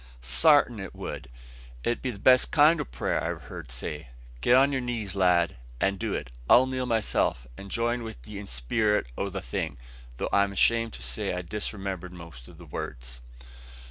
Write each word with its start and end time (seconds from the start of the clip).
"Sartain 0.23 0.79
it 0.79 0.95
would. 0.95 1.29
It 1.83 2.01
be 2.01 2.09
the 2.09 2.17
best 2.17 2.49
kind 2.49 2.81
o' 2.81 2.85
prayer, 2.85 3.23
I've 3.23 3.49
heerd 3.49 3.71
say. 3.71 4.07
Get 4.41 4.55
on 4.55 4.71
your 4.71 4.81
knees, 4.81 5.13
lad, 5.13 5.57
and 5.79 5.99
do 5.99 6.11
it. 6.15 6.31
I'll 6.49 6.65
kneel 6.65 6.87
myself, 6.87 7.45
and 7.55 7.69
join 7.69 8.01
with 8.01 8.25
ye 8.27 8.39
in 8.39 8.47
the 8.47 8.51
spirit 8.51 9.05
o' 9.15 9.29
the 9.29 9.43
thing, 9.43 9.77
tho' 10.17 10.27
I'm 10.33 10.55
shamed 10.55 10.93
to 10.93 11.03
say 11.03 11.35
I 11.35 11.43
disremember 11.43 12.09
most 12.09 12.49
o' 12.49 12.53
the 12.53 12.65
words." 12.65 13.19